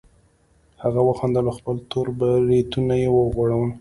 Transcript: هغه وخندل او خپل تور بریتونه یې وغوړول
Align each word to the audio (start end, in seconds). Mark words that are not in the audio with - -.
هغه 0.83 1.01
وخندل 1.07 1.43
او 1.49 1.55
خپل 1.59 1.75
تور 1.91 2.07
بریتونه 2.19 2.93
یې 3.01 3.09
وغوړول 3.11 3.69